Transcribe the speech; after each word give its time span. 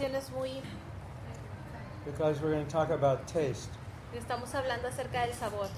es 0.00 0.30
muy 0.30 0.60
because 2.04 2.40
we're 2.40 2.50
going 2.50 2.66
to 2.66 2.70
talk 2.70 2.90
about 2.90 3.26
taste. 3.28 3.70
estamos 4.12 4.52
hablando 4.54 4.88
acerca 4.88 5.24
del 5.24 5.32
sabor. 5.32 5.68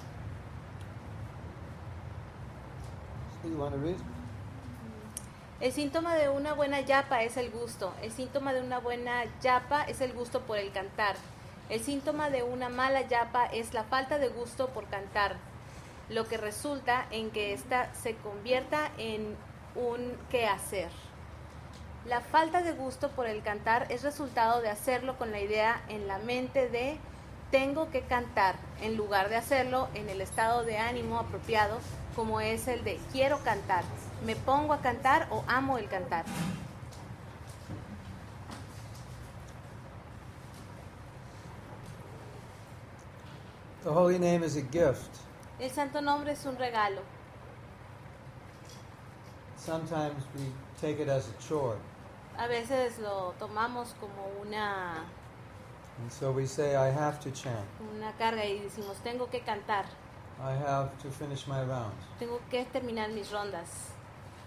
So 3.42 3.48
you 3.48 3.58
want 3.58 3.74
to 3.74 3.78
read? 3.78 3.96
El 5.60 5.72
síntoma 5.72 6.16
de 6.16 6.30
una 6.30 6.54
buena 6.54 6.80
yapa 6.80 7.22
es 7.22 7.36
el 7.36 7.50
gusto. 7.50 7.92
El 8.02 8.10
síntoma 8.10 8.52
de 8.54 8.62
una 8.62 8.78
buena 8.78 9.24
yapa 9.42 9.84
es 9.84 10.00
el 10.00 10.12
gusto 10.12 10.40
por 10.40 10.58
el 10.58 10.72
cantar. 10.72 11.16
El 11.68 11.80
síntoma 11.80 12.30
de 12.30 12.42
una 12.42 12.68
mala 12.70 13.02
yapa 13.02 13.46
es 13.46 13.74
la 13.74 13.84
falta 13.84 14.18
de 14.18 14.28
gusto 14.28 14.68
por 14.68 14.86
cantar, 14.86 15.36
lo 16.08 16.26
que 16.26 16.36
resulta 16.36 17.06
en 17.10 17.30
que 17.30 17.52
ésta 17.52 17.92
se 17.94 18.14
convierta 18.14 18.90
en 18.98 19.36
un 19.74 20.16
quehacer. 20.30 20.90
La 22.08 22.20
falta 22.20 22.62
de 22.62 22.70
gusto 22.70 23.10
por 23.10 23.26
el 23.26 23.42
cantar 23.42 23.90
es 23.90 24.04
resultado 24.04 24.60
de 24.60 24.68
hacerlo 24.68 25.18
con 25.18 25.32
la 25.32 25.40
idea 25.40 25.82
en 25.88 26.06
la 26.06 26.18
mente 26.18 26.68
de 26.68 27.00
tengo 27.50 27.90
que 27.90 28.02
cantar, 28.02 28.54
en 28.80 28.96
lugar 28.96 29.28
de 29.28 29.34
hacerlo 29.34 29.88
en 29.94 30.08
el 30.08 30.20
estado 30.20 30.62
de 30.62 30.78
ánimo 30.78 31.18
apropiado, 31.18 31.78
como 32.14 32.40
es 32.40 32.68
el 32.68 32.84
de 32.84 33.00
quiero 33.10 33.40
cantar, 33.42 33.82
me 34.24 34.36
pongo 34.36 34.72
a 34.72 34.80
cantar 34.80 35.26
o 35.32 35.42
amo 35.48 35.78
el 35.78 35.88
cantar. 35.88 36.24
The 43.82 43.90
holy 43.90 44.20
name 44.20 44.44
is 44.44 44.56
a 44.56 44.62
gift. 44.62 45.10
El 45.58 45.70
santo 45.70 46.00
nombre 46.00 46.32
es 46.32 46.44
un 46.46 46.56
regalo. 46.56 47.02
Sometimes 49.56 50.22
we 50.36 50.52
take 50.80 51.02
it 51.02 51.08
as 51.08 51.28
a 51.28 51.32
chore. 51.42 51.78
A 52.38 52.46
veces 52.48 52.98
lo 52.98 53.34
tomamos 53.38 53.94
como 54.00 54.28
una, 54.42 55.04
And 55.98 56.12
so 56.12 56.30
we 56.30 56.46
say, 56.46 56.76
I 56.76 56.90
have 56.90 57.18
to 57.20 57.30
chant. 57.30 57.64
una 57.80 58.12
carga 58.18 58.44
y 58.44 58.60
decimos, 58.60 58.96
tengo 59.02 59.30
que 59.30 59.40
cantar, 59.40 59.86
I 60.38 60.52
have 60.52 60.90
to 61.02 61.10
finish 61.10 61.46
my 61.46 61.62
rounds. 61.64 61.96
tengo 62.18 62.38
que 62.50 62.64
terminar 62.66 63.08
mis 63.10 63.30
rondas. 63.32 63.92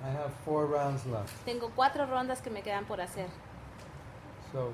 I 0.03 0.09
have 0.09 0.31
four 0.45 0.67
rounds 0.67 1.05
left. 1.07 1.33
Tengo 1.45 1.71
cuatro 1.75 2.05
rondas 2.05 2.41
que 2.41 2.49
me 2.51 2.61
quedan 2.61 2.85
por 2.85 3.01
hacer. 3.01 3.27
So 4.51 4.71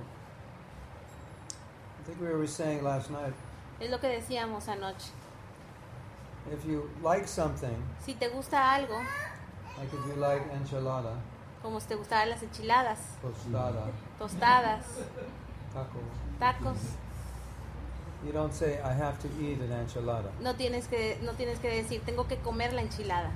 I 2.00 2.03
think 2.05 2.19
we 2.22 2.27
were 2.35 2.47
saying 2.47 2.83
last 2.83 3.09
night, 3.09 3.33
Es 3.79 3.89
lo 3.89 3.97
que 4.00 4.07
decíamos 4.09 4.67
anoche. 4.67 5.11
if 6.52 6.63
you 6.66 6.89
like 7.02 7.27
something, 7.27 7.81
Si 8.05 8.13
te 8.16 8.27
gusta 8.27 8.73
algo, 8.75 9.00
like 9.77 9.91
if 9.94 10.05
you 10.05 10.16
like 10.17 10.44
enchilada, 10.53 11.16
como 11.66 11.80
si 11.80 11.88
te 11.88 11.95
gustaban 11.95 12.30
las 12.30 12.44
enchiladas, 12.44 12.99
tostada, 13.23 13.88
tostadas, 14.19 14.85
tacos, 15.73 16.03
tacos, 16.39 16.77
you 18.23 18.31
don't 18.31 18.53
say, 18.53 18.75
I 18.83 18.94
have 18.94 19.17
to 19.17 19.27
eat 19.41 19.59
an 19.59 19.72
enchilada. 19.72 20.30
no 20.41 20.53
tienes 20.53 20.88
que, 20.88 21.17
no 21.23 21.31
tienes 21.31 21.57
que 21.57 21.69
decir, 21.69 22.03
tengo 22.05 22.27
que 22.27 22.38
comer 22.38 22.72
la 22.72 22.81
enchilada. 22.81 23.31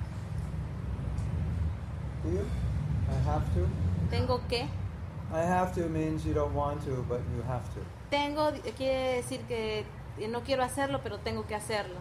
Do 2.22 2.30
you? 2.30 2.44
I 3.10 3.28
have 3.28 3.44
to? 3.54 3.66
Tengo 4.10 4.40
que, 4.48 4.68
I 5.32 5.42
have 5.42 5.74
to 5.74 5.88
means 5.88 6.24
you 6.24 6.32
don't 6.32 6.54
want 6.54 6.84
to, 6.84 7.04
but 7.08 7.20
you 7.34 7.42
have 7.48 7.64
to. 7.74 7.80
tengo 8.10 8.52
quiere 8.76 9.16
decir 9.16 9.40
que 9.48 9.84
no 10.30 10.42
quiero 10.42 10.62
hacerlo, 10.62 11.00
pero 11.02 11.18
tengo 11.18 11.48
que 11.48 11.56
hacerlo. 11.56 11.96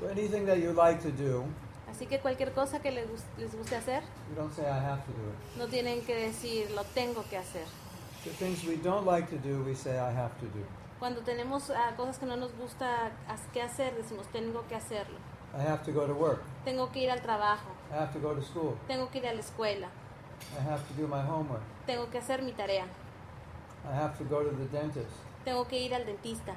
So 0.00 0.08
anything 0.08 0.46
that 0.46 0.58
you 0.58 0.72
like 0.72 1.00
to 1.02 1.12
do, 1.12 1.44
Así 1.90 2.06
que 2.06 2.18
cualquier 2.18 2.52
cosa 2.52 2.80
que 2.80 2.90
les, 2.90 3.06
les 3.38 3.56
guste 3.56 3.76
hacer, 3.76 4.02
say, 4.54 4.64
I 4.64 4.84
have 4.84 5.02
to 5.04 5.12
do 5.12 5.30
it. 5.30 5.58
no 5.58 5.66
tienen 5.68 6.02
que 6.04 6.14
decir, 6.16 6.70
lo 6.72 6.84
tengo 6.84 7.24
que 7.30 7.36
hacer. 7.38 7.64
The 8.24 8.30
things 8.30 8.64
we 8.64 8.76
don't 8.76 9.06
like 9.06 9.28
to 9.28 9.36
do, 9.36 9.62
we 9.62 9.74
say, 9.74 9.92
I 9.92 10.12
have 10.12 10.34
to 10.40 10.46
do. 10.46 10.64
Cuando 10.98 11.20
tenemos 11.20 11.70
ah, 11.70 11.94
cosas 11.96 12.18
que 12.18 12.26
no 12.26 12.36
nos 12.36 12.52
gusta 12.56 13.12
que 13.52 13.62
hacer, 13.62 13.94
decimos, 13.94 14.26
tengo 14.32 14.66
que 14.68 14.74
hacerlo. 14.74 15.18
I 15.56 15.62
have 15.62 15.84
to 15.84 15.92
go 15.92 16.06
to 16.06 16.14
work. 16.14 16.42
Tengo 16.64 16.90
que 16.90 17.00
ir 17.00 17.10
al 17.10 17.22
trabajo, 17.22 17.68
I 17.92 17.94
have 17.94 18.12
to 18.12 18.20
go 18.20 18.34
to 18.34 18.42
school. 18.42 18.76
tengo 18.88 19.10
que 19.10 19.18
ir 19.18 19.26
a 19.28 19.32
la 19.32 19.40
escuela, 19.40 19.88
I 20.58 20.68
have 20.68 20.82
to 20.88 20.94
do 21.00 21.06
my 21.06 21.22
homework. 21.22 21.62
tengo 21.86 22.10
que 22.10 22.18
hacer 22.18 22.42
mi 22.42 22.52
tarea, 22.52 22.84
I 23.84 23.94
have 23.94 24.18
to 24.18 24.24
go 24.24 24.42
to 24.42 24.50
the 24.50 24.66
dentist 24.76 25.26
tengo 25.46 25.64
que 25.68 25.78
ir 25.78 25.94
al 25.94 26.04
dentista 26.04 26.56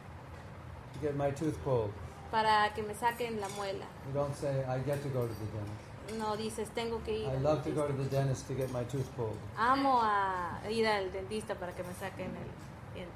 to 0.93 0.99
get 0.99 1.15
my 1.15 1.29
tooth 1.31 1.55
pulled. 1.63 1.93
Para 2.31 2.73
que 2.73 2.81
me 2.83 2.93
saquen 2.93 3.39
la 3.39 3.47
muela. 3.49 3.85
You 4.07 4.13
don't 4.13 4.35
say, 4.35 4.63
I 4.67 4.79
get 4.85 5.01
to 5.03 5.09
go 5.09 5.27
to 5.27 5.33
the 5.33 5.45
dentist. 5.51 6.17
No 6.17 6.35
dices, 6.35 6.69
tengo 6.73 7.01
que 7.03 7.19
ir. 7.19 7.27
I 7.29 7.37
love 7.37 7.63
to 7.63 7.71
go 7.71 7.85
to 7.87 7.93
the 7.93 8.09
dentist 8.09 8.47
to 8.47 8.53
get 8.55 8.71
my 8.71 8.83
tooth 8.85 9.07
pulled. 9.15 9.37
Amo 9.57 9.99
a 10.01 10.59
ir 10.69 10.87
al 10.87 11.11
dentista 11.11 11.55
para 11.55 11.71
que 11.73 11.83
me 11.83 11.93
saquen 11.93 12.27
el 12.35 12.95
diente. 12.95 13.13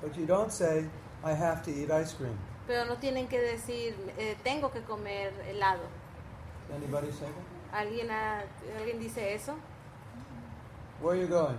But 0.00 0.16
you 0.16 0.26
don't 0.26 0.50
say, 0.52 0.84
I 1.24 1.32
have 1.32 1.62
to 1.64 1.70
eat 1.70 1.90
ice 1.90 2.12
cream. 2.14 2.36
Pero 2.66 2.84
no 2.84 2.96
tienen 2.96 3.28
que 3.28 3.40
decir, 3.40 3.94
eh, 4.18 4.36
tengo 4.44 4.70
que 4.70 4.82
comer 4.82 5.32
helado. 5.48 5.82
Anybody 6.74 7.10
say 7.12 7.26
that? 7.26 7.78
¿Alguien, 7.80 8.10
ha- 8.10 8.42
¿Alguien 8.78 8.98
dice 9.00 9.34
eso? 9.34 9.54
Where 11.00 11.14
are 11.16 11.20
you 11.20 11.28
going? 11.28 11.58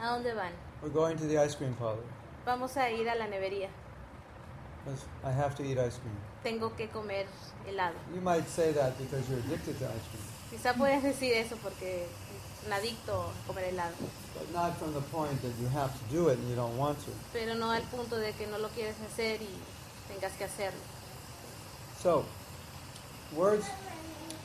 ¿A 0.00 0.08
dónde 0.14 0.34
van? 0.34 0.52
We're 0.82 0.92
going 0.92 1.16
to 1.18 1.26
the 1.26 1.38
ice 1.38 1.54
cream 1.56 1.74
parlor. 1.74 2.04
Vamos 2.44 2.76
a 2.76 2.90
ir 2.90 3.08
a 3.08 3.14
la 3.14 3.26
nevería. 3.26 3.68
Because 4.84 5.04
I 5.24 5.30
have 5.32 5.54
to 5.56 5.62
eat 5.62 5.78
ice 5.78 5.98
cream. 5.98 6.16
Tengo 6.42 6.70
que 6.76 6.88
comer 6.88 7.26
helado. 7.66 7.94
You 8.14 8.20
might 8.22 8.48
say 8.48 8.72
that 8.72 8.96
because 8.98 9.28
you're 9.28 9.40
addicted 9.40 9.78
to 9.78 9.84
ice 9.86 10.06
cream, 10.10 10.24
Quizá 10.50 10.74
puedes 10.74 11.02
decir 11.02 11.32
eso 11.34 11.56
porque 11.62 12.04
es 12.06 12.66
un 12.66 12.72
adicto 12.72 13.12
a 13.30 13.46
comer 13.46 13.64
helado. 13.64 13.94
but 14.38 14.52
not 14.54 14.76
from 14.78 14.92
the 14.94 15.00
point 15.12 15.40
that 15.42 15.52
you 15.60 15.68
have 15.68 15.92
to 15.92 16.04
do 16.14 16.28
it 16.28 16.38
and 16.38 16.48
you 16.48 16.56
don't 16.56 16.76
want 16.78 16.98
to. 17.04 17.10
Pero 17.32 17.54
no 17.54 17.70
al 17.70 17.82
punto 17.82 18.16
de 18.16 18.32
que 18.32 18.46
no 18.46 18.58
lo 18.58 18.68
quieres 18.68 18.96
hacer 19.06 19.40
y 19.42 19.48
tengas 20.08 20.32
que 20.38 20.44
hacerlo. 20.44 20.80
So, 21.98 22.24
words 23.36 23.66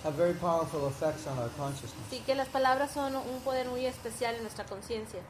have 0.04 0.16
very 0.16 0.34
powerful 0.34 0.88
effects 0.88 1.26
on 1.28 1.38
our 1.40 1.50
consciousness. 1.58 1.94
Así 2.12 2.20
que 2.26 2.36
las 2.36 2.50
palabras 2.50 2.92
son 2.92 3.16
un 3.16 3.40
poder 3.44 3.68
muy 3.70 3.86
especial 3.86 4.36
en 4.36 4.42
nuestra 4.42 4.66
conciencia. 4.66 5.22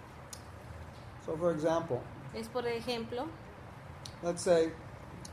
So, 1.26 1.36
for 1.38 1.52
example, 1.54 2.02
Es 2.34 2.48
por 2.48 2.66
ejemplo, 2.68 3.28
let's 4.24 4.42
say 4.42 4.72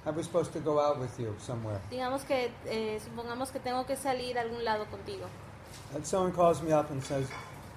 I 0.04 0.10
was 0.10 0.26
supposed 0.26 0.52
to 0.54 0.60
go 0.60 0.80
out 0.80 0.98
with 0.98 1.18
you 1.20 1.34
somewhere, 1.38 1.80
digamos 1.90 2.24
que, 2.24 2.50
eh, 2.66 2.98
supongamos 3.04 3.50
que 3.52 3.60
tengo 3.60 3.84
que 3.86 3.96
salir 3.96 4.36
a 4.38 4.42
algún 4.42 4.64
lado 4.64 4.84
contigo. 4.90 5.26
and 5.94 6.04
someone 6.04 6.32
calls 6.32 6.60
me 6.62 6.72
up 6.72 6.90
and 6.90 7.02
says, 7.02 7.26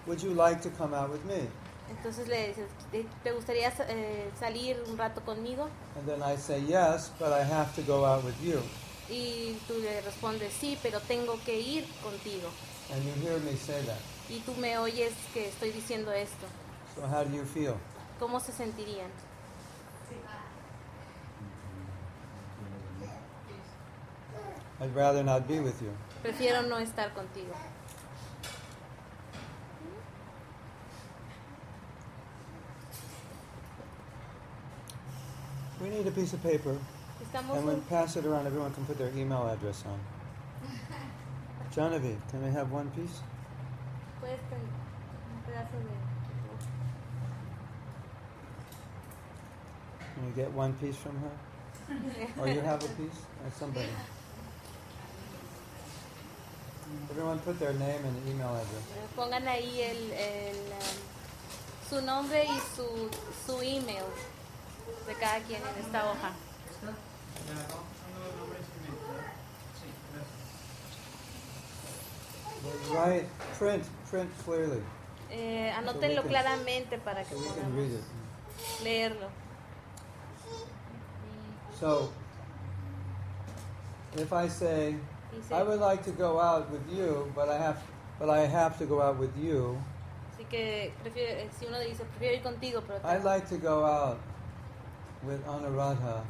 Would 0.08 0.22
you 0.22 0.32
like 0.34 0.62
to 0.62 0.70
come 0.72 0.94
out 0.94 1.10
with 1.12 1.24
me? 1.26 1.48
Entonces 1.90 2.28
le 2.28 2.48
dices, 2.50 2.68
¿te- 2.92 3.06
¿te 3.24 3.32
gustaría 3.32 3.72
eh, 3.90 4.30
salir 4.40 4.78
un 4.90 4.98
rato 4.98 5.22
conmigo? 5.22 5.70
And 5.98 6.08
then 6.08 6.22
I 6.24 6.36
say, 6.36 6.60
Yes, 6.62 7.12
but 7.20 7.32
I 7.32 7.44
have 7.44 7.74
to 7.76 7.82
go 7.84 8.06
out 8.06 8.24
with 8.24 8.36
you. 8.42 8.60
Y 9.10 9.56
tú 9.68 9.80
le 9.80 10.02
respondes, 10.02 10.52
sí, 10.54 10.78
pero 10.82 11.00
tengo 11.02 11.38
que 11.46 11.60
ir 11.60 11.86
contigo. 12.02 12.50
And 12.92 13.04
you 13.04 13.14
hear 13.22 13.40
me 13.40 13.56
say 13.56 13.82
that. 13.86 14.00
Y 14.30 14.40
tú 14.46 14.56
me 14.60 14.78
oyes 14.80 15.14
que 15.34 15.48
estoy 15.50 15.72
diciendo 15.72 16.12
esto. 16.12 16.48
So, 16.96 17.02
how 17.08 17.24
do 17.24 17.36
you 17.36 17.46
feel? 17.46 17.76
¿Cómo 18.20 18.40
se 18.40 18.52
sentirían? 18.52 19.12
I'd 24.80 24.94
rather 24.94 25.24
not 25.24 25.48
be 25.48 25.60
with 25.60 25.82
you. 25.82 25.92
Prefiero 26.22 26.68
no 26.68 26.78
estar 26.78 27.12
contigo. 27.14 27.56
We 35.82 35.90
need 35.90 36.08
a 36.08 36.12
piece 36.12 36.34
of 36.34 36.42
paper, 36.42 36.78
Estamos 37.22 37.58
and 37.58 37.68
we 37.68 37.74
un- 37.74 37.82
pass 37.82 38.16
it 38.18 38.26
around. 38.26 38.48
Everyone 38.48 38.74
can 38.74 38.86
put 38.86 38.98
their 38.98 39.12
email 39.16 39.48
address 39.48 39.84
on. 39.86 40.00
Genevieve, 41.72 42.20
can 42.30 42.44
we 42.44 42.52
have 42.52 42.72
one 42.72 42.90
piece? 42.92 43.22
Puedes 44.22 44.40
un 44.52 45.44
pedazo 45.46 45.78
de... 45.84 45.94
Can 50.16 50.28
you 50.28 50.34
get 50.36 50.52
one 50.52 50.74
piece 50.74 50.96
from 50.96 51.20
her? 51.20 51.32
Or 52.42 52.48
oh, 52.48 52.52
you 52.52 52.62
have 52.62 52.84
a 52.84 52.88
piece? 52.88 53.20
Somebody? 53.58 53.88
Everyone 57.10 57.40
put 57.40 57.60
their 57.60 57.74
name 57.74 58.04
and 58.04 58.16
email 58.28 58.56
address. 58.56 58.84
Pongan 59.16 59.48
ahí 59.48 59.82
el, 59.82 60.12
el, 60.14 60.56
um, 60.74 61.90
su 61.90 62.02
nombre 62.02 62.44
y 62.46 62.60
su, 62.76 63.10
su 63.46 63.62
email 63.62 64.06
de 65.08 65.14
cada 65.16 65.40
quien 65.42 65.62
en 65.62 65.86
esta 65.86 66.06
hoja. 66.10 66.32
Right, 72.92 73.26
print, 73.58 73.84
print 74.10 74.30
clearly 74.44 74.82
Eh, 75.32 75.72
So 75.74 75.80
anótenlo 75.80 76.22
can- 76.22 76.30
claramente 76.30 76.98
para 77.00 77.24
que 77.24 77.36
so 77.36 77.42
podamos 77.42 77.90
leerlo. 78.84 79.28
So, 81.80 82.10
if 84.16 84.32
I 84.32 84.48
say, 84.48 84.96
I 85.52 85.64
would 85.64 85.80
like 85.80 86.04
to 86.06 86.12
go 86.12 86.40
out 86.40 86.70
with 86.72 86.82
you, 86.92 87.32
but 87.36 87.50
I 87.50 87.58
have 87.58 87.78
but 88.20 88.30
I 88.30 88.46
have 88.48 88.78
to 88.80 88.86
go 88.86 89.02
out 89.02 89.18
with 89.20 89.36
you. 89.38 89.78
Así 90.34 90.46
que 90.50 90.94
prefiero, 91.04 91.32
eh, 91.40 91.50
si 91.58 91.66
uno 91.66 91.80
dice, 91.80 92.04
prefiero 92.06 92.36
ir 92.36 92.42
contigo, 92.44 92.82
pero 92.86 93.00
I'd 93.04 93.24
like 93.24 93.48
to 93.50 93.58
go 93.58 93.86
out 93.86 94.18
with 95.24 95.42
Anuradha, 95.48 96.24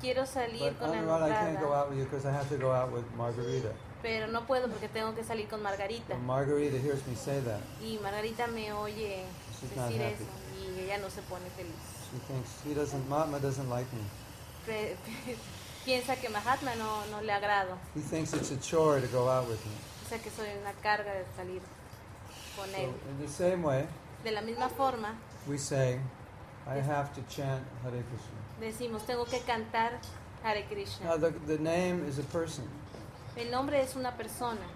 quiero 0.00 0.24
salir 0.26 0.72
but 0.72 0.80
con 0.80 0.90
Anuradha, 0.98 1.26
I 1.26 1.30
can't 1.30 1.60
go 1.60 1.72
out 1.72 1.90
with 1.90 1.98
you 1.98 2.04
because 2.04 2.26
I 2.26 2.32
have 2.32 2.48
to 2.48 2.56
go 2.56 2.70
out 2.72 2.92
with 2.92 3.04
Margarita. 3.16 3.72
pero 4.02 4.26
no 4.28 4.46
puedo 4.46 4.68
porque 4.68 4.88
tengo 4.88 5.14
que 5.14 5.22
salir 5.24 5.48
con 5.48 5.62
Margarita. 5.62 6.14
And 6.14 6.26
Margarita 6.26 6.78
hears 6.78 7.06
me 7.06 7.14
say 7.14 7.40
that. 7.40 7.60
Y 7.82 7.98
Margarita 8.02 8.46
me 8.48 8.72
oye 8.72 9.24
She's 9.60 9.70
decir 9.70 10.00
happy. 10.00 10.14
eso 10.14 10.24
y 10.58 10.80
ella 10.84 10.98
no 10.98 11.08
se 11.10 11.20
pone 11.22 11.48
feliz. 11.56 11.76
She 12.10 12.18
thinks 12.26 12.50
he 12.66 12.74
doesn't, 12.74 13.08
Mahatma 13.08 13.38
doesn't 13.40 13.68
like 13.68 13.86
me. 13.92 14.02
Piensa 15.84 16.16
que 16.16 16.28
Mahatma 16.28 16.74
no, 16.76 17.06
no 17.06 17.20
le 17.22 17.32
agrado, 17.32 17.76
He 17.94 18.00
thinks 18.00 18.32
it's 18.34 18.50
a 18.50 18.56
chore 18.58 19.00
to 19.00 19.06
go 19.08 19.28
out 19.28 19.48
with 19.48 19.64
me. 19.64 19.72
o 20.04 20.08
sea 20.08 20.18
que 20.18 20.30
soy 20.30 20.48
una 20.60 20.72
carga 20.82 21.12
de 21.14 21.24
salir 21.36 21.62
con 22.56 22.66
So 22.70 22.76
él. 22.76 22.90
in 23.10 23.26
the 23.26 23.28
same 23.32 23.62
way, 23.62 23.86
De 24.24 24.30
la 24.32 24.42
misma 24.42 24.68
forma, 24.68 25.14
we 25.48 25.56
say, 25.56 25.98
I 26.66 26.76
have 26.80 27.14
to 27.14 27.22
chant 27.34 27.62
Hare 27.82 28.02
Krishna. 28.02 28.40
decimos, 28.60 29.06
tengo 29.06 29.24
que 29.24 29.40
cantar 29.40 29.98
Hare 30.44 30.62
Now 30.62 30.68
Krishna. 30.68 31.18
the, 31.18 31.30
the 31.46 31.58
name 31.58 32.04
is 32.06 32.18
a 32.18 32.24
person. 32.24 32.68
El 33.36 33.50
nombre 33.50 33.80
es 33.80 33.96
una 33.96 34.12
persona. 34.12 34.66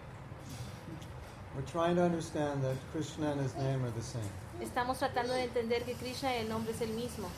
We're 1.55 1.63
trying 1.71 1.97
to 1.97 2.03
understand 2.03 2.63
that 2.65 2.77
Krishna 2.93 3.33
and 3.33 3.41
his 3.41 3.55
name 3.57 3.85
are 3.85 3.91
the 3.91 4.03
same. 4.03 4.29
Estamos 4.61 4.99
tratando 4.99 5.35
de 5.35 5.45
entender 5.45 5.85
que 5.85 5.95
Krishna 5.95 6.31
y 6.35 6.41
el 6.41 6.49
nombre 6.49 6.73
es 6.73 6.81
el 6.81 6.89
mismo. 6.91 7.29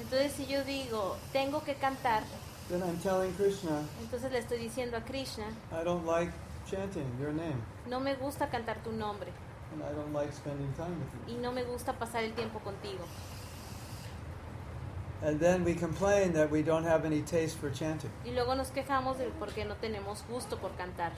Entonces 0.00 0.32
si 0.32 0.46
yo 0.46 0.64
digo, 0.64 1.16
tengo 1.32 1.62
que 1.64 1.74
cantar, 1.74 2.22
then 2.68 2.82
I'm 2.82 2.98
telling 2.98 3.32
Krishna, 3.32 3.82
entonces 4.02 4.30
le 4.30 4.38
estoy 4.38 4.58
diciendo 4.58 4.96
a 4.96 5.00
Krishna, 5.00 5.46
I 5.72 5.82
don't 5.82 6.06
like 6.06 6.30
chanting 6.70 7.06
your 7.18 7.32
name, 7.32 7.56
no 7.88 8.00
me 8.00 8.14
gusta 8.16 8.48
cantar 8.48 8.82
tu 8.84 8.92
nombre 8.92 9.32
and 9.72 9.82
I 9.82 9.92
don't 9.94 10.12
like 10.12 10.32
spending 10.32 10.72
time 10.74 10.98
with 10.98 11.08
you. 11.14 11.36
y 11.36 11.40
no 11.40 11.52
me 11.52 11.64
gusta 11.64 11.94
pasar 11.94 12.24
el 12.24 12.32
tiempo 12.32 12.60
contigo. 12.60 13.04
And 15.20 15.40
then 15.40 15.64
we 15.64 15.74
complain 15.74 16.32
that 16.34 16.48
we 16.48 16.62
don't 16.62 16.84
have 16.84 17.04
any 17.04 17.22
taste 17.22 17.58
for 17.58 17.70
chanting. 17.70 18.10
Y 18.24 18.30
luego 18.30 18.54
nos 18.54 18.70
quejamos 18.70 19.18
del 19.18 19.30
por 19.32 19.48
qué 19.48 19.64
no 19.64 19.74
tenemos 19.74 20.22
gusto 20.28 20.58
por 20.58 20.70
cantar. 20.76 21.12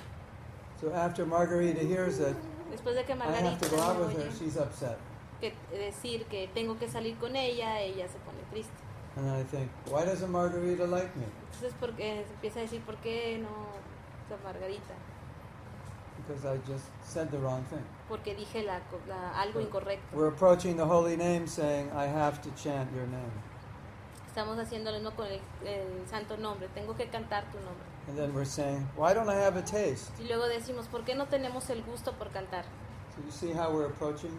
So 0.80 0.94
after 0.94 1.26
Margarita 1.26 1.80
hears 1.80 2.18
it, 2.18 2.34
Después 2.70 2.94
de 2.94 3.04
que 3.04 3.14
I 3.14 3.16
have 3.16 3.60
to 3.60 3.68
go 3.68 3.80
out 3.82 3.98
with 3.98 4.16
her, 4.16 4.30
she's 4.38 4.56
upset. 4.56 4.96
Que 5.40 5.54
decir 5.76 6.26
que 6.26 6.48
tengo 6.54 6.78
que 6.78 6.88
salir 6.88 7.16
con 7.16 7.36
ella, 7.36 7.80
ella 7.80 8.06
se 8.08 8.18
pone 8.18 8.38
triste. 8.50 8.72
And 9.16 9.28
I 9.28 9.42
think, 9.42 9.70
why 9.86 10.04
doesn't 10.04 10.30
Margarita 10.30 10.86
like 10.86 11.14
me? 11.16 11.26
Entonces 11.52 11.74
porque 11.80 12.20
empieza 12.20 12.60
a 12.60 12.62
decir, 12.62 12.80
¿por 12.82 12.96
qué 12.96 13.38
no 13.38 13.48
esa 14.26 14.40
Margarita? 14.44 14.94
Because 16.16 16.44
I 16.46 16.58
just 16.70 16.84
said 17.02 17.30
the 17.30 17.38
wrong 17.38 17.64
thing. 17.64 17.84
Porque 18.08 18.34
dije 18.34 18.62
la, 18.62 18.80
algo 19.34 19.60
incorrecto. 19.60 20.16
We're 20.16 20.28
approaching 20.28 20.76
the 20.76 20.84
holy 20.84 21.16
name 21.16 21.46
saying, 21.46 21.90
I 21.92 22.06
have 22.06 22.40
to 22.42 22.50
chant 22.54 22.92
your 22.94 23.06
name. 23.06 23.32
Estamos 24.28 24.58
haciendo 24.58 24.92
lo 24.92 24.98
mismo 24.98 25.10
con 25.16 25.26
el, 25.26 25.40
el 25.66 26.06
santo 26.08 26.36
nombre. 26.36 26.68
Tengo 26.74 26.94
que 26.94 27.08
cantar 27.08 27.50
tu 27.50 27.58
nombre. 27.58 27.84
And 28.08 28.16
then 28.16 28.32
we're 28.32 28.44
saying, 28.44 28.86
why 28.96 29.12
don't 29.12 29.28
I 29.28 29.34
have 29.34 29.56
a 29.56 29.62
taste? 29.62 30.12
Y 30.20 30.28
luego 30.28 30.46
decimos, 30.46 30.86
¿por 30.86 31.04
qué 31.04 31.14
no 31.16 31.26
tenemos 31.26 31.68
el 31.70 31.82
gusto 31.82 32.12
por 32.12 32.30
cantar? 32.30 32.64
So 33.16 33.22
you 33.24 33.30
see 33.32 33.52
how 33.52 33.72
we're 33.72 33.86
approaching 33.86 34.36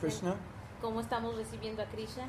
Krishna? 0.00 0.34
¿Cómo 0.80 1.00
estamos 1.00 1.36
recibiendo 1.36 1.82
a 1.82 1.86
Krishna? 1.86 2.24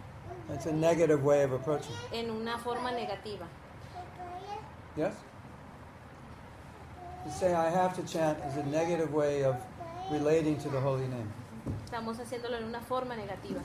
That's 0.49 0.65
a 0.65 0.73
negative 0.73 1.23
way 1.23 1.43
of 1.43 1.53
approaching. 1.53 1.95
En 2.11 2.29
una 2.29 2.57
forma 2.57 2.91
negativa. 2.91 3.47
Yes? 4.97 5.13
To 7.23 7.31
say 7.31 7.53
I 7.53 7.69
have 7.69 7.95
to 7.95 8.03
chant 8.03 8.37
is 8.45 8.57
a 8.57 8.63
negative 8.63 9.13
way 9.13 9.43
of 9.43 9.55
relating 10.11 10.57
to 10.57 10.69
the 10.69 10.79
holy 10.79 11.07
name. 11.07 11.31
Estamos 11.85 12.17
haciéndolo 12.19 12.57
en 12.57 12.65
una 12.65 12.81
forma 12.81 13.15
negativa. 13.15 13.61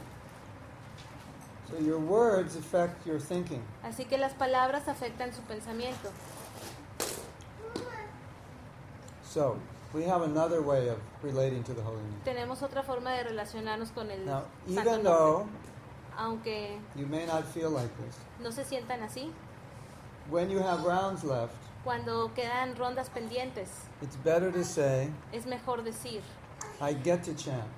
So 1.69 1.79
your 1.79 1.99
words 1.99 2.55
affect 2.55 3.05
your 3.05 3.19
thinking. 3.19 3.63
Así 3.83 4.05
que 4.05 4.19
las 4.19 4.35
palabras 4.35 4.87
afectan 4.87 5.33
su 5.35 5.43
pensamiento. 5.43 6.13
So 9.25 9.57
we 9.97 10.05
have 10.05 10.23
another 10.23 10.61
way 10.61 10.89
of 10.89 10.99
relating 11.23 11.63
to 11.65 11.73
the 11.73 11.83
holy 11.83 11.97
name. 12.03 12.21
Tenemos 12.25 12.63
otra 12.63 12.83
forma 12.83 13.13
de 13.13 13.25
relacionarnos 13.25 13.91
con 13.95 14.11
el 14.11 14.25
Now, 14.27 14.43
santo 14.67 14.81
even 14.81 15.03
though 15.03 15.49
Aunque 16.19 16.79
you 16.95 17.07
may 17.07 17.25
not 17.27 17.45
feel 17.47 17.71
like 17.71 17.91
this, 17.99 18.17
no 18.41 18.51
se 18.51 18.65
sientan 18.65 19.03
así, 19.03 19.33
when 20.31 20.51
you 20.51 20.59
have 20.59 20.85
rounds 20.85 21.25
left, 21.25 21.55
cuando 21.85 22.31
quedan 22.35 22.75
rondas 22.77 23.09
pendientes, 23.11 23.69
it's 24.03 24.17
better 24.17 24.51
to 24.53 24.65
say, 24.65 25.11
es 25.33 25.47
mejor 25.47 25.83
decir, 25.83 26.21
I 26.81 26.93
get 26.95 27.23
to 27.25 27.35
chant. 27.35 27.69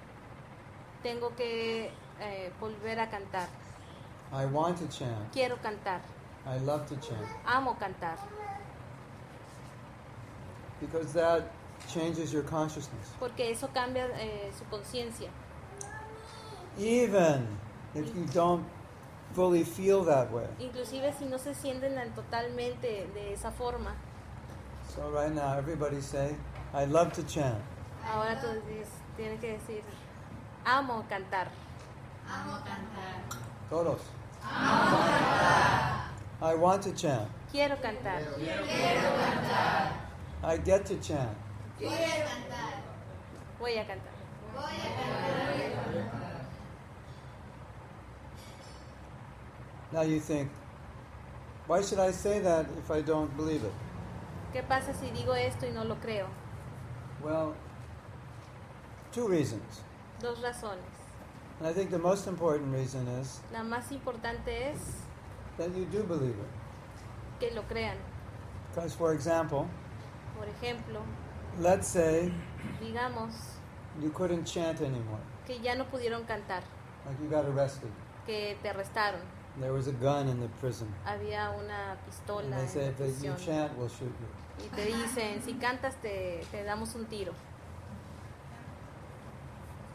tengo 1.02 1.34
que 1.36 1.90
eh, 2.20 2.50
volver 2.60 2.98
a 3.00 3.08
cantar, 3.08 3.48
I 4.32 4.46
want 4.46 4.78
to 4.78 4.88
chant. 4.88 5.32
quiero 5.32 5.56
cantar, 5.56 6.00
I 6.46 6.58
love 6.64 6.86
to 6.88 6.96
chant. 6.96 7.26
amo 7.46 7.76
cantar, 7.78 8.18
Because 10.80 11.12
that 11.12 11.50
changes 11.86 12.32
your 12.32 12.42
consciousness. 12.44 13.08
porque 13.18 13.50
eso 13.50 13.68
cambia 13.72 14.06
eh, 14.18 14.50
su 14.56 14.64
conciencia. 14.64 15.30
Even 16.78 17.46
if 17.94 18.06
you 18.14 18.24
don't 18.32 18.64
fully 19.34 19.64
feel 19.64 20.04
that 20.04 20.30
way. 20.32 20.46
Inclusive 20.58 21.12
si 21.18 21.24
no 21.26 21.38
se 21.38 21.54
sienten 21.54 21.94
tan 21.94 22.14
totalmente 22.14 23.06
de 23.14 23.32
esa 23.32 23.50
forma. 23.50 23.94
So 24.94 25.10
right 25.10 25.32
now, 25.32 25.56
everybody 25.58 26.00
say, 26.00 26.34
I 26.72 26.84
love 26.86 27.12
to 27.14 27.22
chant. 27.24 27.60
Ahora 28.06 28.40
tú 28.40 28.46
dices- 28.68 28.88
tienes 29.16 29.40
que 29.40 29.52
decir, 29.58 29.82
amo 30.64 31.04
cantar, 31.08 31.48
Amo 32.30 32.58
cantar. 32.58 33.40
Todos. 33.70 34.00
Amo 34.42 34.98
cantar. 34.98 36.10
I 36.40 36.54
want 36.54 36.82
to 36.84 36.92
chant. 36.92 37.28
Quiero 37.50 37.76
cantar. 37.80 38.22
quiero 38.36 38.64
cantar, 38.64 39.92
I 40.42 40.56
get 40.58 40.86
to 40.86 40.96
chant. 40.96 41.36
Voy 43.60 43.78
a 43.78 43.86
cantar. 43.86 44.12
Now 49.92 50.02
you 50.02 50.20
think, 50.20 50.50
why 51.66 51.80
should 51.82 51.98
I 51.98 52.10
say 52.10 52.40
that 52.40 52.66
if 52.78 52.90
I 52.90 53.00
don't 53.00 53.34
believe 53.36 53.64
it? 53.64 53.72
¿Qué 54.52 54.62
pasa 54.66 54.92
si 54.94 55.10
digo 55.10 55.34
esto 55.34 55.66
y 55.66 55.70
no 55.72 55.84
lo 55.84 55.96
creo? 55.96 56.26
Well, 57.22 57.54
two 59.12 59.26
reasons. 59.28 59.82
Dos 60.20 60.38
razones. 60.40 60.84
And 61.58 61.66
I 61.66 61.72
think 61.72 61.90
the 61.90 61.98
most 61.98 62.26
important 62.26 62.72
reason 62.72 63.06
is 63.08 63.40
La 63.52 63.62
más 63.62 63.90
importante 63.90 64.70
es 64.70 64.78
that 65.56 65.74
you 65.76 65.84
do 65.86 66.02
believe 66.04 66.36
it. 66.38 67.40
que 67.40 67.50
lo 67.54 67.62
crean. 67.62 67.96
Because, 68.74 68.94
for 68.94 69.12
example, 69.12 69.66
Por 70.36 70.46
ejemplo, 70.46 71.00
let's 71.60 71.86
say 71.88 72.32
digamos 72.80 73.32
you 74.00 74.10
couldn't 74.10 74.44
chant 74.44 74.80
anymore, 74.80 75.20
que 75.46 75.58
ya 75.60 75.74
no 75.74 75.84
pudieron 75.86 76.24
cantar, 76.26 76.62
like 77.06 77.20
you 77.22 77.28
got 77.28 77.44
arrested. 77.46 77.90
que 78.26 78.56
te 78.62 78.68
arrestaron, 78.68 79.20
There 79.60 79.72
was 79.72 79.88
a 79.88 79.92
gun 79.92 80.28
in 80.28 80.38
the 80.40 80.48
prison. 80.60 80.86
había 81.04 81.50
una 81.50 81.92
And 81.92 81.98
pistola 82.06 82.56
they 82.56 82.62
en 82.62 82.68
say 82.68 82.86
if 82.86 82.98
you 83.00 83.04
prisión 83.32 83.36
chant, 83.44 83.76
we'll 83.76 83.88
shoot 83.88 84.12
you. 84.20 84.64
y 84.64 84.68
te 84.68 84.84
dicen, 84.86 85.42
si 85.42 85.54
cantas 85.54 85.94
te, 86.00 86.44
te 86.52 86.62
damos 86.64 86.94
un 86.94 87.06
tiro. 87.06 87.32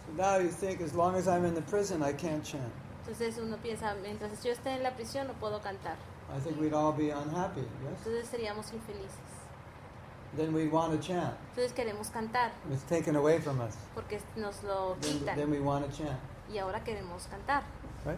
So 0.06 0.14
now 0.22 0.38
you 0.38 0.50
think, 0.50 0.82
as 0.82 0.94
long 0.94 1.16
as 1.16 1.28
I'm 1.28 1.46
in 1.46 1.54
the 1.54 1.62
prison, 1.62 2.04
I 2.04 2.12
can't 2.14 2.44
chant. 2.44 2.72
Entonces 3.06 3.38
uno 3.38 3.58
piensa, 3.58 3.96
mientras 4.02 4.44
yo 4.44 4.52
esté 4.52 4.72
en 4.76 4.84
la 4.84 4.92
prisión 4.92 5.28
no 5.28 5.34
puedo 5.34 5.62
cantar. 5.62 5.96
I 6.36 6.40
think 6.40 6.60
we'd 6.60 6.74
all 6.74 6.92
be 6.94 7.12
unhappy, 7.12 7.62
yes? 7.62 7.98
Entonces 8.06 8.28
seríamos 8.28 8.72
infelices. 8.74 9.20
Then 10.36 10.54
we'd 10.54 10.72
want 10.72 10.92
to 10.94 11.00
chant. 11.00 11.36
Entonces 11.52 11.74
queremos 11.74 12.10
cantar 12.10 12.52
It's 12.72 12.84
taken 12.84 13.16
away 13.16 13.40
from 13.40 13.60
us. 13.62 13.76
porque 13.94 14.20
nos 14.36 14.64
lo 14.64 14.96
Then, 15.00 15.20
quitan 15.20 15.36
then 15.36 15.52
we 15.52 15.60
want 15.60 15.86
to 15.86 15.92
chant, 15.96 16.18
y 16.52 16.58
ahora 16.58 16.84
queremos 16.84 17.28
cantar. 17.30 17.64
right? 18.06 18.18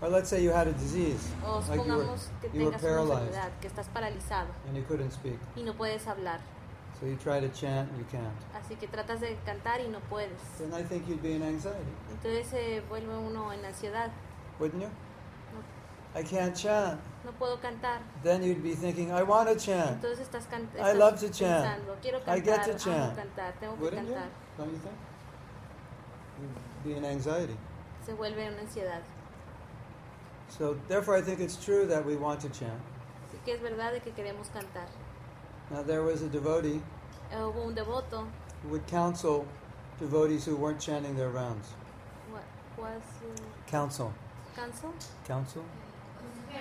Or 0.00 0.08
let's 0.08 0.28
say 0.30 0.42
you 0.42 0.50
had 0.50 0.66
a 0.66 0.72
disease, 0.72 1.30
O 1.46 1.62
like 1.68 1.86
you 1.86 1.94
were, 1.96 2.16
que 2.40 2.50
you 2.58 2.64
were 2.66 2.78
paralyzed 2.78 3.38
que 3.60 3.68
estás 3.68 3.86
paralizado 3.88 4.48
and 4.66 4.76
you 4.76 4.82
couldn't 4.88 5.12
speak. 5.12 5.38
y 5.56 5.62
no 5.62 5.74
puedes 5.74 6.06
hablar. 6.06 6.40
So 6.98 7.06
you 7.06 7.16
try 7.16 7.40
to 7.40 7.48
chant 7.50 7.90
and 7.90 7.98
you 7.98 8.06
can't. 8.10 8.34
Así 8.54 8.76
que 8.78 8.88
tratas 8.88 9.20
de 9.20 9.36
cantar 9.44 9.80
y 9.80 9.88
no 9.88 10.00
puedes. 10.08 10.32
Then 10.58 10.72
I 10.72 10.82
think 10.82 11.06
you'd 11.08 11.22
be 11.22 11.34
in 11.34 11.42
anxiety, 11.42 11.92
Entonces 12.10 12.46
se 12.48 12.80
vuelve 12.88 13.16
uno 13.16 13.52
en 13.52 13.64
ansiedad. 13.64 14.10
wouldn't 14.58 14.82
you? 14.82 14.88
No, 16.14 16.20
I 16.20 16.22
can't 16.22 16.54
chant. 16.56 17.00
no 17.24 17.32
puedo 17.32 17.58
cantar. 17.60 18.00
Then 18.22 18.42
you'd 18.42 18.62
be 18.62 18.74
thinking, 18.74 19.12
I 19.12 19.22
want 19.22 19.48
to 19.48 19.54
chant. 19.56 20.02
Entonces 20.02 20.20
estás, 20.28 20.48
can- 20.50 20.68
I 20.80 20.92
love 20.92 21.18
to 21.20 21.28
chant. 21.30 21.64
pensando, 21.64 21.96
quiero 22.02 22.20
I 22.26 22.40
get 22.40 22.62
to 22.64 22.74
chant. 22.78 23.16
cantar, 23.16 23.52
tengo 23.60 23.74
que 23.76 23.82
Wouldn't 23.84 24.08
you? 24.08 24.14
Don't 24.58 24.70
you 24.72 24.78
think? 24.78 24.96
You'd 26.40 26.84
be 26.84 26.94
in 26.98 27.04
anxiety. 27.04 27.56
Se 28.04 28.12
vuelve 28.12 28.48
una 28.48 28.60
ansiedad. 28.60 29.02
So 30.48 30.76
therefore, 30.88 31.16
I 31.16 31.22
think 31.22 31.40
it's 31.40 31.56
true 31.56 31.86
that 31.86 32.04
we 32.04 32.16
want 32.16 32.40
to 32.40 32.48
chant. 32.50 32.80
Así 33.30 33.38
que 33.44 33.54
es 33.54 33.60
verdad 33.60 33.92
de 33.92 34.00
que 34.00 34.12
queremos 34.12 34.48
cantar. 34.52 34.86
Now, 35.70 35.82
there 35.82 36.02
was 36.02 36.22
a 36.22 36.28
devotee 36.28 36.82
Eh, 37.30 37.36
hubo 37.36 37.64
un 37.66 37.74
devoto, 37.74 38.26
who 38.62 38.68
would 38.70 38.86
counsel 38.86 39.46
devotees 39.98 40.44
who 40.44 40.54
weren't 40.56 40.78
chanting 40.80 41.16
their 41.16 41.30
rounds. 41.30 41.68
what 42.30 42.42
was 42.76 43.02
Counsel. 43.66 44.12
counsel? 44.54 44.92
Counsel? 45.26 45.62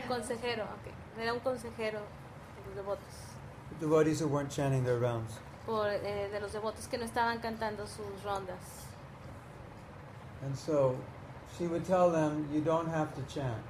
Consejero, 0.08 0.64
ok. 0.64 1.20
Era 1.20 1.34
un 1.34 1.40
consejero 1.40 2.00
de 2.00 2.68
los 2.68 2.76
devotos. 2.76 3.06
Devotees 3.80 4.22
who 4.22 4.28
weren't 4.28 4.50
chanting 4.52 4.84
their 4.84 5.00
rounds. 5.00 5.40
Por, 5.66 5.88
eh, 5.88 6.30
de 6.32 6.40
los 6.40 6.52
devotos 6.54 6.88
que 6.88 6.98
no 6.98 7.06
estaban 7.06 7.40
cantando 7.40 7.88
sus 7.88 8.24
rondas. 8.24 8.88
And 10.44 10.58
so 10.58 10.98
she 11.58 11.68
would 11.68 11.86
tell 11.86 12.12
them, 12.12 12.48
you 12.52 12.62
don't 12.62 12.90
have 12.90 13.14
to 13.16 13.22
chant. 13.34 13.64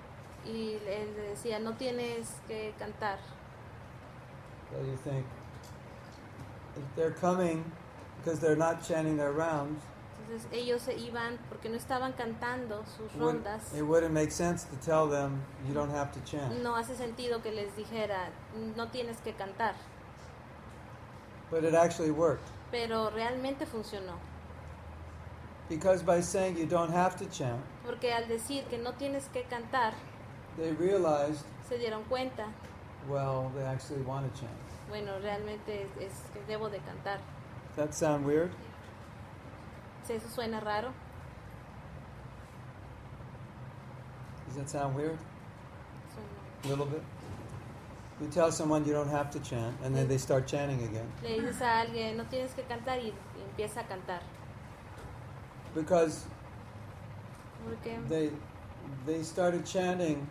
Y 0.45 0.79
él 0.87 1.13
decía, 1.29 1.59
no 1.59 1.73
tienes 1.73 2.27
que 2.47 2.73
cantar. 2.79 3.17
So 4.71 4.77
you 4.83 4.97
think, 5.03 5.25
if 6.77 6.95
they're 6.95 7.11
coming 7.11 7.63
because 8.17 8.39
they're 8.39 8.55
not 8.55 8.83
chanting 8.83 9.17
their 9.17 9.31
rounds, 9.31 9.81
Entonces 10.31 10.50
ellos 10.53 10.81
se 10.81 10.97
iban 10.97 11.38
porque 11.50 11.67
no 11.67 11.75
estaban 11.75 12.13
cantando 12.13 12.85
sus 12.95 13.13
rondas. 13.19 13.73
it 13.73 13.81
wouldn't 13.81 14.13
make 14.13 14.31
sense 14.31 14.65
to 14.65 14.77
tell 14.77 15.09
them, 15.09 15.41
you 15.67 15.73
don't 15.73 15.93
have 15.93 16.09
to 16.13 16.21
chant. 16.23 16.63
No 16.63 16.77
hace 16.77 16.95
sentido 16.95 17.41
que 17.41 17.51
les 17.51 17.75
dijera, 17.75 18.29
no 18.77 18.88
tienes 18.88 19.17
que 19.17 19.33
cantar. 19.33 19.75
But 21.50 21.65
it 21.65 21.75
actually 21.75 22.11
worked. 22.11 22.47
Pero 22.71 23.09
realmente 23.09 23.65
funcionó. 23.65 24.13
Because 25.67 26.01
by 26.01 26.21
saying 26.21 26.57
you 26.57 26.65
don't 26.65 26.93
have 26.93 27.17
to 27.17 27.25
chant, 27.25 27.61
Porque 27.85 28.13
al 28.13 28.29
decir 28.29 28.63
que 28.69 28.77
no 28.77 28.93
tienes 28.93 29.27
que 29.33 29.43
cantar, 29.43 29.93
they 30.55 30.71
realized, 30.71 31.43
se 31.67 31.77
dieron 31.77 32.03
cuenta, 32.07 32.45
well, 33.09 33.51
they 33.53 33.65
actually 33.65 34.01
want 34.03 34.33
to 34.33 34.39
chant. 34.39 34.53
bueno, 34.88 35.19
realmente 35.19 35.89
es, 36.00 36.11
es 36.11 36.13
que 36.33 36.41
debo 36.47 36.69
de 36.69 36.79
cantar. 36.79 37.19
Does 37.75 37.88
that 37.88 37.93
sound 37.93 38.25
weird? 38.25 38.51
Si 40.05 40.13
eso 40.13 40.27
suena 40.27 40.60
raro, 40.60 40.91
Does 44.48 44.58
that 44.58 44.70
sound 44.70 44.96
weird? 44.96 45.17
A 46.65 46.67
little 46.67 46.86
bit? 46.86 47.01
You 48.20 48.27
tell 48.27 48.51
someone 48.51 48.86
you 48.86 48.91
don't 48.91 49.08
have 49.08 49.31
to 49.31 49.39
chant, 49.39 49.75
and 49.81 49.96
then 49.96 50.05
mm. 50.05 50.10
they 50.10 50.17
start 50.17 50.46
chanting 50.46 50.84
again. 50.84 51.10
le 51.24 51.39
dices 51.39 51.62
a 51.62 51.79
alguien, 51.81 52.17
no 52.17 52.25
tienes 52.25 52.53
que 52.53 52.63
cantar 52.63 53.00
y, 53.00 53.13
empieza 53.50 53.79
a 53.79 53.88
cantar. 53.88 54.20
Because 55.74 56.25
they, 58.10 58.31
they 59.05 59.24
started 59.24 59.65
chanting 59.65 60.27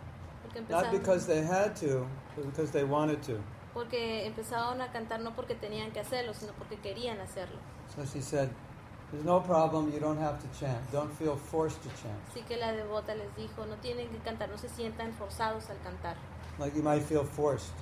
not 0.69 0.91
because 0.91 1.25
they 1.25 1.41
had 1.41 1.75
to, 1.77 2.07
but 2.35 2.45
because 2.45 2.69
they 2.71 2.83
wanted 2.83 3.23
to. 3.23 3.41
porque 3.73 4.25
empezaron 4.27 4.81
a 4.81 4.91
cantar 4.91 5.21
no 5.21 5.33
porque 5.33 5.55
tenían 5.55 5.91
que 5.91 5.99
hacerlo, 5.99 6.33
sino 6.33 6.53
porque 6.53 6.77
querían 6.77 7.19
hacerlo. 7.19 7.57
So 7.95 8.05
she 8.05 8.21
said, 8.21 8.49
There's 9.11 9.25
no 9.25 9.41
problem, 9.41 9.91
you 9.91 9.99
don't 9.99 10.17
have 10.19 10.39
to 10.39 10.47
chant. 10.59 10.79
Don't 10.91 11.11
feel 11.17 11.35
forced 11.35 11.81
to 11.83 11.89
chant. 12.01 12.17
Así 12.31 12.45
que 12.47 12.55
la 12.57 12.71
devota 12.71 13.13
les 13.13 13.27
dijo, 13.35 13.65
no 13.67 13.75
tienen 13.81 14.07
que 14.09 14.17
cantar, 14.19 14.49
no 14.49 14.57
se 14.57 14.69
sientan 14.69 15.11
forzados 15.13 15.69
al 15.69 15.77
cantar. 15.83 16.15
Like 16.59 16.75
you 16.75 16.81
might 16.83 17.03
feel 17.03 17.25
forced. 17.25 17.73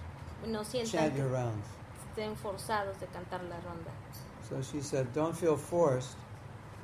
No 0.47 0.63
sientan 0.63 0.91
Chant 0.91 1.15
your 1.17 1.27
rounds. 1.27 1.67
estén 2.09 2.35
forzados 2.35 2.99
de 2.99 3.05
cantar 3.07 3.43
la 3.43 3.59
ronda. 3.59 3.91
So 4.49 4.61
she 4.63 4.81
said, 4.81 5.13
Don't 5.13 5.35
feel 5.35 5.55
forced. 5.55 6.15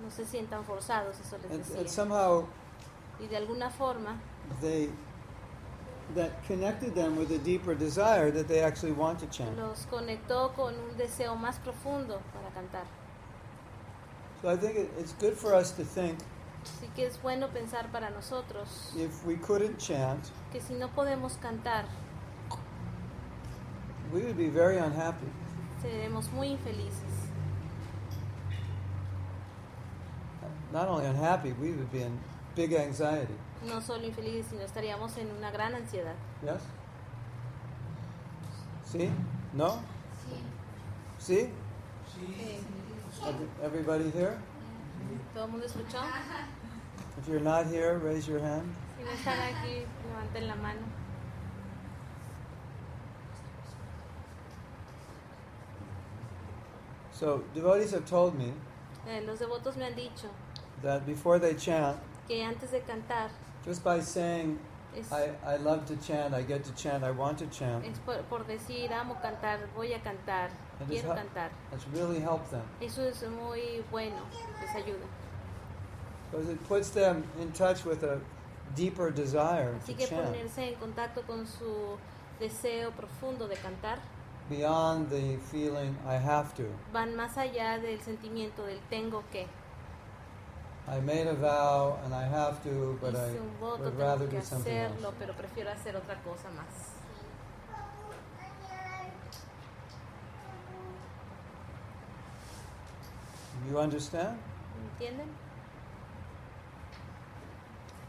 No 0.03 0.09
se 0.11 0.25
sientan 0.25 0.63
forzados, 0.63 1.19
eso 1.19 1.37
les 1.41 1.51
And, 1.51 1.63
decía. 1.63 1.79
and 1.79 1.89
somehow 1.89 2.45
Y 3.19 3.27
de 3.27 3.37
alguna 3.37 3.69
forma, 3.71 4.19
they 4.61 4.89
that 6.13 6.43
connected 6.45 6.93
them 6.93 7.17
with 7.17 7.31
a 7.31 7.39
deeper 7.39 7.73
desire 7.73 8.29
that 8.29 8.47
they 8.47 8.59
actually 8.61 8.91
want 8.91 9.17
to 9.19 9.25
chant. 9.27 9.57
los 9.57 9.87
conectó 9.89 10.53
con 10.53 10.75
un 10.77 10.95
deseo 10.97 11.35
más 11.35 11.57
profundo 11.59 12.19
para 12.33 12.49
cantar. 12.53 12.83
So 14.45 14.51
I 14.51 14.57
think 14.57 14.77
it, 14.77 14.91
it's 14.99 15.13
good 15.13 15.33
for 15.33 15.55
us 15.55 15.71
to 15.71 15.83
think 15.83 16.19
Así 16.63 16.87
que 16.95 17.07
es 17.07 17.17
bueno 17.19 17.47
pensar 17.47 17.91
para 17.91 18.11
nosotros 18.11 18.93
if 18.95 19.25
we 19.25 19.37
couldn't 19.37 19.79
chant, 19.79 20.23
que 20.51 20.61
si 20.61 20.75
no 20.75 20.87
podemos 20.89 21.35
cantar, 21.41 21.85
we 24.13 24.21
would 24.21 24.37
be 24.37 24.49
very 24.49 24.77
unhappy. 24.77 25.25
seremos 25.81 26.31
muy 26.31 26.49
infelices. 26.49 27.31
Not 30.71 30.89
only 30.89 31.07
unhappy, 31.07 31.53
we 31.53 31.71
would 31.71 31.91
be 31.91 32.03
in 32.03 32.19
big 32.55 32.71
anxiety. 32.73 33.33
No 33.65 33.81
solo 33.81 34.03
infelices, 34.05 34.45
sino 34.51 34.61
estaríamos 34.61 35.17
en 35.17 35.31
una 35.31 35.49
gran 35.49 35.73
ansiedad. 35.73 36.13
Yes? 36.43 36.61
See? 38.85 39.09
No? 39.53 39.79
See? 41.17 41.49
Every- 42.19 42.84
Everybody 43.63 44.09
here? 44.11 44.37
¿Todo 45.33 45.45
el 45.45 45.51
mundo 45.51 45.65
escuchó? 45.65 46.01
If 47.17 47.27
you're 47.27 47.39
not 47.39 47.67
here, 47.67 47.97
raise 47.97 48.27
your 48.27 48.39
hand. 48.39 48.75
Si 48.97 49.03
no 49.03 49.11
están 49.11 49.39
aquí, 49.39 49.85
levanten 50.09 50.47
la 50.47 50.55
mano. 50.55 50.79
So, 57.11 57.43
devotees 57.53 57.91
have 57.91 58.05
told 58.05 58.37
me 58.37 58.53
Eh, 59.07 59.21
los 59.25 59.39
devotos 59.39 59.75
me 59.77 59.85
han 59.85 59.95
dicho 59.95 60.27
that 60.81 61.05
before 61.05 61.39
they 61.39 61.53
chant, 61.53 61.97
que 62.27 62.41
antes 62.43 62.71
de 62.71 62.79
cantar, 62.81 63.29
just 63.63 63.83
by 63.83 63.99
saying, 64.01 64.59
es, 64.97 65.11
I, 65.11 65.31
I 65.45 65.57
love 65.63 65.85
to 65.85 65.95
chant, 65.97 66.33
I 66.33 66.43
get 66.43 66.63
to 66.63 66.71
chant, 66.75 67.03
I 67.03 67.11
want 67.11 67.37
to 67.39 67.45
chant, 67.47 67.85
es 67.85 67.99
por, 67.99 68.21
por 68.29 68.45
decir 68.45 68.91
amo 68.93 69.15
cantar, 69.21 69.59
voy 69.75 69.93
a 69.93 69.99
cantar, 70.01 70.49
And 70.79 70.89
quiero 70.89 71.11
it's 71.13 71.21
cantar. 71.21 71.49
that's 71.71 71.85
really 71.93 72.19
helped 72.19 72.49
them. 72.51 72.63
Eso 72.81 73.01
es 73.03 73.23
muy 73.29 73.83
bueno, 73.91 74.17
les 74.61 74.75
ayuda. 74.75 75.05
Because 76.31 76.49
it 76.49 76.63
puts 76.67 76.89
them 76.89 77.23
in 77.39 77.51
touch 77.51 77.85
with 77.85 78.03
a 78.03 78.19
deeper 78.75 79.11
desire 79.11 79.73
to 79.85 79.91
Así 79.91 79.95
que 79.97 80.07
chant 80.07 80.25
ponerse 80.25 80.67
en 80.69 80.75
contacto 80.75 81.21
con 81.25 81.45
su 81.45 81.97
deseo 82.39 82.91
profundo 82.91 83.47
de 83.47 83.55
cantar 83.55 83.99
beyond 84.49 85.09
the 85.09 85.37
feeling 85.51 85.95
I 86.05 86.15
have 86.15 86.53
to. 86.55 86.63
van 86.93 87.15
más 87.15 87.37
allá 87.37 87.79
del 87.79 87.99
sentimiento 88.01 88.65
del 88.65 88.79
tengo 88.89 89.23
que. 89.31 89.47
I 90.87 90.99
made 90.99 91.25
a 91.25 91.33
vow 91.33 91.97
and 92.05 92.13
I 92.13 92.23
have 92.23 92.61
to, 92.63 92.97
but 93.01 93.15
I 93.15 93.29
un 93.29 93.49
voto, 93.59 93.83
would 93.83 93.97
rather 93.97 94.27
do 94.27 94.39
something 94.41 94.71
else. 94.71 94.93
hacerlo, 94.93 95.13
pero 95.17 95.33
prefiero 95.33 95.71
hacer 95.71 95.95
otra 95.95 96.15
cosa 96.23 96.49
más. 96.55 96.93
You 103.67 103.79
understand? 103.79 104.37
¿Entienden? 104.99 105.27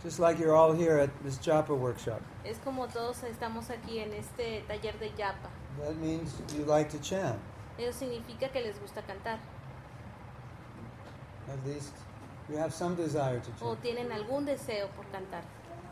Just 0.02 0.18
like 0.18 0.38
you're 0.38 0.54
all 0.54 0.74
here 0.74 0.98
at 0.98 1.10
this 1.24 1.38
japa 1.38 1.74
workshop. 1.74 2.20
Es 2.44 2.58
como 2.58 2.86
todos 2.88 3.22
estamos 3.24 3.70
aquí 3.70 4.00
en 4.00 4.12
este 4.12 4.62
taller 4.68 4.98
de 4.98 5.10
yapa. 5.16 5.48
That 5.82 5.96
means 5.96 6.34
you 6.54 6.64
like 6.64 6.90
to 6.90 6.98
chant. 6.98 7.40
Eso 7.78 7.98
significa 7.98 8.50
que 8.50 8.60
les 8.60 8.78
gusta 8.78 9.02
cantar 9.02 9.38
At 11.48 11.64
least 11.66 11.92
you 12.48 12.56
have 12.58 12.72
some 12.72 12.94
desire 12.96 13.40
to 13.40 13.46
chant. 13.50 13.62
o 13.62 13.76
tienen 13.76 14.10
algún 14.12 14.44
deseo 14.44 14.88
por 14.96 15.04
cantar. 15.06 15.42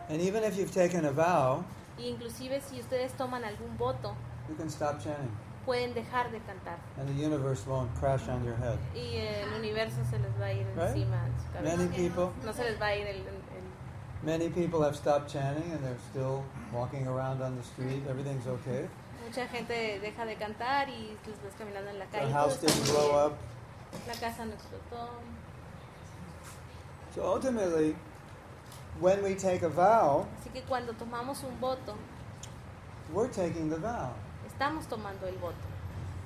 And 0.09 0.21
even 0.21 0.45
if 0.45 0.57
you've 0.57 0.73
taken 0.73 1.05
a 1.07 1.11
vow, 1.13 1.65
Y 1.99 2.09
inclusive 2.09 2.61
si 2.61 2.81
ustedes 2.81 3.13
toman 3.17 3.45
algún 3.45 3.77
voto, 3.79 4.15
you 4.49 4.55
can 4.57 4.69
stop 4.69 4.99
chanting. 5.03 5.31
pueden 5.65 5.95
dejar 5.95 6.31
de 6.31 6.41
cantar 6.41 6.77
And 6.99 7.09
the 7.09 7.15
universe 7.25 7.67
won't 7.67 7.91
crash 7.99 8.29
on 8.29 8.45
your 8.45 8.57
head. 8.57 8.79
y 8.95 9.17
el 9.17 9.55
universo 9.59 9.97
se 10.11 10.19
les 10.19 10.31
va 10.41 10.47
a 10.47 10.53
ir 10.53 10.67
Right? 10.77 10.89
encima 10.89 11.25
de 11.25 11.33
su 11.41 11.53
cabeza. 11.53 11.77
Many 11.77 11.89
people, 11.97 12.31
No 12.45 12.53
se 12.53 12.65
les 12.65 12.81
va 12.81 12.87
a 12.89 12.97
ir 12.97 13.07
el, 13.07 13.17
el- 13.17 13.45
many 14.23 14.49
people 14.51 14.83
have 14.83 14.95
stopped 14.97 15.29
chanting 15.31 15.71
and 15.73 15.83
they're 15.83 15.99
still 16.11 16.43
walking 16.73 17.07
around 17.07 17.41
on 17.43 17.57
the 17.57 17.63
street. 17.63 18.03
Everything's 18.09 18.47
okay. 18.47 18.89
mucha 19.25 19.47
gente 19.49 20.01
deja 20.01 20.25
de 20.27 20.37
cantar 20.37 20.89
y 20.91 21.17
los 21.27 21.41
ves 21.43 21.55
caminando 21.59 21.91
en 21.91 21.99
la 21.99 22.07
calle. 22.07 22.27
The 22.27 22.33
house 22.33 22.59
didn't 22.61 22.85
blow 22.91 23.27
up. 23.27 23.33
La 24.07 24.15
casa 24.15 24.45
no 24.45 24.53
explotó. 24.53 25.09
So 27.15 27.23
ultimately, 27.25 27.95
when 29.01 29.23
we 29.23 29.35
take 29.35 29.63
a 29.63 29.69
vow, 29.69 30.27
Así 30.41 30.53
que 30.53 30.63
cuando 30.63 30.93
tomamos 30.95 31.43
un 31.45 31.59
voto, 31.61 31.97
we're 33.13 33.29
taking 33.29 33.71
the 33.71 33.77
vow. 33.77 34.13
estamos 34.47 34.87
tomando 34.89 35.27
el 35.27 35.35
voto. 35.39 35.55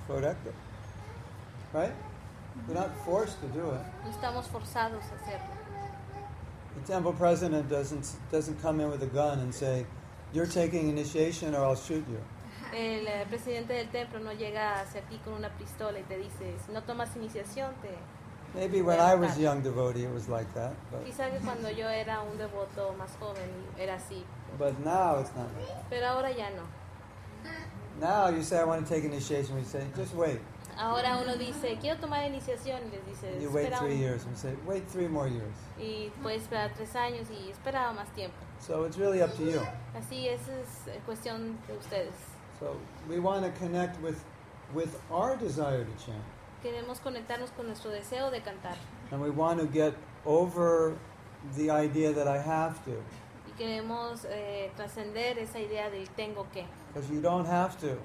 Correct? 0.06 0.38
Right? 1.74 1.92
We're 2.66 2.74
not 2.74 2.90
forced 3.04 3.40
to 3.42 3.46
do 3.48 3.70
it. 3.70 3.80
No 4.04 4.10
estamos 4.10 4.46
forzados 4.48 5.02
a 5.12 5.16
hacerlo. 5.16 5.54
The 6.76 6.92
temple 6.92 7.12
president 7.12 7.68
doesn't 7.68 8.16
doesn't 8.32 8.60
come 8.62 8.80
in 8.80 8.90
with 8.90 9.02
a 9.02 9.06
gun 9.06 9.40
and 9.40 9.52
say, 9.54 9.84
"You're 10.32 10.46
taking 10.46 10.88
initiation, 10.88 11.54
or 11.54 11.64
I'll 11.64 11.76
shoot 11.76 12.04
you." 12.08 12.20
El 12.72 13.06
eh, 13.06 13.26
presidente 13.28 13.74
del 13.74 13.88
templo 13.88 14.20
no 14.20 14.32
llega 14.32 14.80
hacia 14.80 15.00
ti 15.02 15.18
con 15.24 15.34
una 15.34 15.48
pistola 15.50 15.98
y 15.98 16.02
te 16.02 16.18
dice, 16.18 16.54
si 16.66 16.72
no 16.72 16.82
tomas 16.82 17.16
iniciación, 17.16 17.72
te... 17.80 17.88
Maybe 18.54 18.82
when 18.82 18.98
I 18.98 19.14
was 19.14 19.36
a 19.36 19.40
young 19.40 19.60
devotee, 19.60 20.04
it 20.04 20.12
was 20.12 20.28
like 20.28 20.52
that, 20.54 20.74
but 20.90 21.04
que 21.04 21.12
cuando 21.44 21.68
yo 21.70 21.86
era 21.86 22.22
un 22.22 22.38
devoto 22.38 22.94
más 22.98 23.10
joven 23.20 23.48
era 23.78 23.96
así, 23.96 24.22
but 24.58 24.78
now 24.84 25.18
it's 25.18 25.30
not 25.36 25.48
like 25.56 25.68
that. 25.68 25.90
pero 25.90 26.06
ahora 26.06 26.34
ya 26.34 26.48
no. 26.56 26.62
Now 28.00 28.28
you 28.28 28.42
say, 28.42 28.58
I 28.58 28.64
want 28.64 28.86
to 28.86 28.94
take 28.94 29.04
initiation. 29.04 29.56
We 29.56 29.64
say, 29.64 29.84
just 29.96 30.14
wait. 30.14 30.38
Ahora 30.78 31.18
uno 31.20 31.36
dice, 31.36 31.76
quiero 31.80 31.98
tomar 32.00 32.24
iniciación 32.24 32.80
y 32.86 32.90
les 32.92 33.04
dice, 33.04 33.42
you 33.42 33.50
wait 33.50 33.66
espera 33.66 33.78
three 33.80 33.94
un- 33.94 33.98
years. 33.98 34.24
We 34.24 34.36
say, 34.36 34.54
wait 34.64 34.88
three 34.88 35.08
more 35.08 35.26
years. 35.28 35.54
y 35.78 36.10
puedes 36.22 36.42
esperar 36.42 36.72
tres 36.74 36.94
años 36.94 37.26
y 37.30 37.50
esperaba 37.50 37.92
más 37.92 38.08
tiempo. 38.14 38.36
So 38.60 38.84
it's 38.84 38.96
really 38.96 39.20
up 39.20 39.36
to 39.36 39.42
you. 39.44 39.60
Así 39.94 40.28
es, 40.28 40.40
es 40.48 40.88
eh, 40.88 41.00
cuestión 41.06 41.56
de 41.66 41.74
ustedes. 41.76 42.14
So 42.60 42.76
we 43.08 43.18
want 43.18 43.44
to 43.44 43.50
connect 43.60 44.00
with, 44.00 44.22
with 44.72 44.96
our 45.10 45.36
desire 45.36 45.84
to 45.84 46.04
chant. 46.04 46.22
Queremos 46.62 46.98
conectarnos 47.00 47.50
con 47.52 47.66
nuestro 47.66 47.90
deseo 47.90 48.30
de 48.30 48.40
cantar 48.42 48.76
And 49.10 49.20
we 49.22 49.30
want 49.30 49.60
to 49.60 49.66
get 49.66 49.94
over 50.26 50.94
the 51.56 51.70
idea 51.70 52.12
that 52.12 52.26
I 52.26 52.38
have 52.38 52.82
to. 52.84 53.00
y 53.46 53.52
queremos 53.56 54.24
eh, 54.28 54.70
trascender 54.76 55.38
esa 55.38 55.58
idea 55.60 55.88
del 55.90 56.08
tengo 56.10 56.46
que, 56.52 56.66
Because 56.92 57.10
you 57.12 57.20
don't 57.20 57.46
have 57.46 57.76
to. 57.78 57.96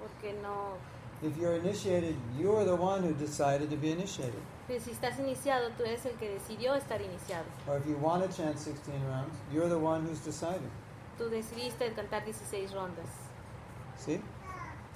porque 0.00 0.32
no, 0.42 0.76
If 1.22 1.36
you're 1.38 1.56
initiated, 1.56 2.16
you're 2.38 2.64
the 2.64 2.74
one 2.74 3.02
who 3.02 3.12
decided 3.14 3.70
to 3.70 3.76
be 3.76 3.90
initiated. 3.92 4.40
pues 4.66 4.82
si 4.82 4.90
estás 4.92 5.18
iniciado, 5.18 5.68
tú 5.76 5.84
eres 5.84 6.04
el 6.06 6.12
que 6.16 6.30
decidió 6.30 6.74
estar 6.74 7.00
iniciado. 7.00 7.44
Or 7.68 7.76
if 7.76 7.86
you 7.86 7.96
want 7.98 8.22
to 8.24 8.34
chant 8.34 8.58
16 8.58 8.94
rounds, 9.08 9.34
you're 9.52 9.68
the 9.68 9.78
one 9.78 10.02
who's 10.06 10.20
deciding. 10.24 10.70
Tú 11.18 11.28
decidiste 11.30 11.92
cantar 11.94 12.24
16 12.24 12.72
rondas. 12.72 13.06
See? 13.96 14.20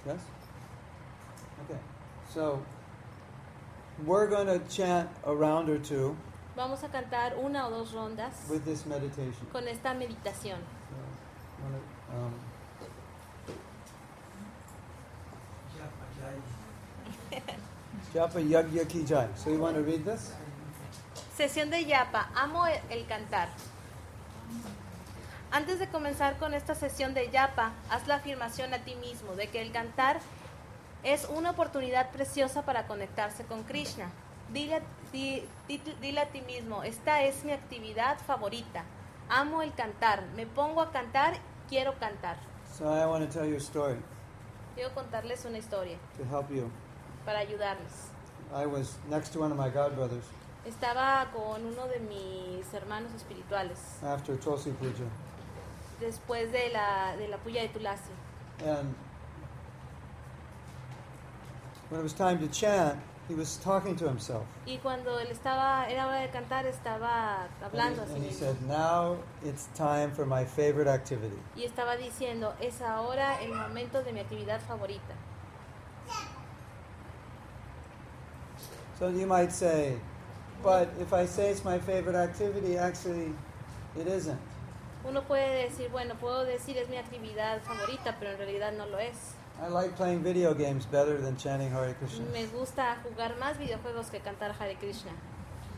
Yes? 0.07 0.21
Okay. 1.65 1.79
So, 2.35 2.61
we're 4.05 4.27
going 4.27 4.47
to 4.47 4.59
chant 4.69 5.09
a 5.25 5.35
round 5.35 5.69
or 5.69 5.79
two 5.79 6.17
Vamos 6.57 6.83
a 6.83 6.89
cantar 6.89 7.37
una 7.39 7.69
o 7.69 7.71
dos 7.71 7.93
rondas 7.93 8.49
with 8.51 8.65
this 8.65 8.85
meditation. 8.85 9.47
con 9.53 9.69
esta 9.69 9.95
meditación. 9.95 10.59
So, 10.91 11.63
wanna, 11.63 11.79
um, 12.27 12.35
Yagya 18.15 18.89
Ki 18.89 19.05
Jai. 19.05 19.29
So, 19.37 19.51
you 19.51 19.59
want 19.59 19.77
to 19.77 19.83
read 19.83 20.05
this? 20.05 20.33
Sesión 21.37 21.71
de 21.71 21.85
yapa. 21.85 22.27
Amo 22.35 22.65
el 22.91 23.07
cantar. 23.07 23.49
Antes 25.53 25.79
de 25.79 25.87
comenzar 25.87 26.39
con 26.39 26.53
esta 26.53 26.75
sesión 26.75 27.15
de 27.15 27.31
yapa, 27.31 27.73
haz 27.91 28.07
la 28.07 28.17
afirmación 28.17 28.75
a 28.75 28.79
ti 28.79 28.97
mismo 28.97 29.35
de 29.35 29.47
que 29.47 29.63
el 29.63 29.71
cantar 29.73 30.21
es 31.03 31.27
una 31.29 31.51
oportunidad 31.51 32.11
preciosa 32.11 32.63
para 32.63 32.87
conectarse 32.87 33.45
con 33.45 33.63
Krishna. 33.65 34.11
Dile, 34.53 34.83
di- 35.13 35.47
di- 35.67 35.79
dile 36.01 36.21
a 36.21 36.29
ti 36.29 36.41
mismo, 36.43 36.83
esta 36.83 37.23
es 37.23 37.45
mi 37.45 37.53
actividad 37.53 38.19
favorita. 38.27 38.85
Amo 39.29 39.63
el 39.63 39.75
cantar. 39.75 40.23
Me 40.35 40.47
pongo 40.47 40.81
a 40.81 40.91
cantar, 40.91 41.35
quiero 41.69 41.95
cantar. 41.99 42.37
So, 42.77 42.85
I 42.95 43.05
want 43.07 43.25
to 43.31 43.39
tell 43.39 43.47
you 43.49 43.57
a 43.57 43.61
story 43.61 43.99
Quiero 44.75 44.95
contarles 44.95 45.45
una 45.45 45.59
historia 45.59 45.99
to 46.17 46.25
help 46.25 46.51
you. 46.51 46.71
para 47.25 47.41
ayudarles. 47.41 48.11
I 48.55 48.65
was 48.67 48.97
next 49.09 49.33
to 49.33 49.41
one 49.41 49.53
of 49.53 49.59
my 49.59 49.69
godbrothers 49.71 50.25
Estaba 50.65 51.27
con 51.33 51.65
uno 51.65 51.87
de 51.89 51.99
mis 52.01 52.73
hermanos 52.73 53.13
espirituales 53.15 53.79
after 54.03 54.39
Tulsi 54.39 54.71
Puja. 54.71 55.05
después 56.01 56.51
de 56.53 56.69
la, 56.71 57.17
de 57.17 57.29
la 57.29 57.39
puya 57.39 57.63
de 57.63 57.69
Tulasi. 57.69 58.11
And 58.65 58.95
when 61.91 62.01
it 62.01 62.03
was 62.03 62.13
time 62.13 62.39
to 62.39 62.49
chant, 62.49 62.99
he 63.29 63.35
was 63.35 63.59
talking 63.59 63.97
to 63.97 64.09
himself. 64.09 64.45
Y 64.67 64.79
cuando 64.79 65.19
él 65.19 65.29
estaba, 65.31 65.89
era 65.89 66.07
hora 66.07 66.21
de 66.21 66.29
cantar, 66.29 66.67
estaba 66.67 67.45
And 67.45 67.65
hablando 67.65 68.03
he, 68.03 68.07
así 68.07 68.15
and 68.17 68.25
he 68.25 68.33
said, 68.33 68.57
Now 68.67 69.17
it's 69.45 69.69
time 69.75 70.11
for 70.11 70.25
my 70.27 70.45
favorite 70.45 70.89
activity. 70.89 71.39
Y 71.57 71.65
estaba 71.65 71.97
diciendo, 71.97 72.55
es 72.61 72.81
ahora 72.81 73.43
el 73.43 73.53
momento 73.53 74.03
de 74.03 74.13
mi 74.13 74.21
actividad 74.21 74.61
favorita. 74.61 75.15
So 78.99 79.09
you 79.11 79.27
might 79.27 79.53
say, 79.53 79.99
But 80.63 80.89
if 81.01 81.13
I 81.13 81.27
say 81.27 81.51
it's 81.51 81.65
my 81.65 81.79
favorite 81.79 82.17
activity, 82.17 82.77
actually, 82.77 83.33
it 83.97 84.09
isn't. 84.09 84.41
Uno 85.05 85.23
puede 85.23 85.69
decir, 85.69 85.91
bueno, 85.91 86.15
puedo 86.17 86.45
decir 86.45 86.77
es 86.77 86.89
mi 86.89 86.97
actividad 86.97 87.61
favorita, 87.63 88.17
pero 88.19 88.33
en 88.33 88.39
realidad 88.39 88.73
no 88.73 88.87
lo 88.87 88.99
es. 88.99 89.37
I 89.61 89.69
like 89.69 89.97
playing 89.97 90.23
video 90.23 90.55
games 90.55 90.87
better 90.87 91.19
than 91.21 91.37
chanting 91.37 91.71
Hare 91.71 91.95
Krishna. 91.99 92.25
Me 92.33 92.47
gusta 92.47 92.97
jugar 93.05 93.37
más 93.39 93.57
videojuegos 93.59 94.11
que 94.11 94.21
cantar 94.21 94.53
Hare 94.59 94.77
Krishna. 94.77 95.11